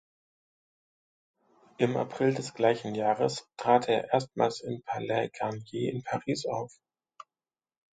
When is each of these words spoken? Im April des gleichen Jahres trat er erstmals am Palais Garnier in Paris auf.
Im 1.77 1.95
April 1.95 2.33
des 2.33 2.55
gleichen 2.55 2.95
Jahres 2.95 3.47
trat 3.55 3.87
er 3.87 4.11
erstmals 4.11 4.63
am 4.65 4.81
Palais 4.83 5.29
Garnier 5.31 5.91
in 5.91 6.01
Paris 6.01 6.47
auf. 6.47 6.73